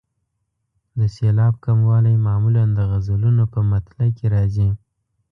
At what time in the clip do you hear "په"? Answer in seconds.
3.53-3.59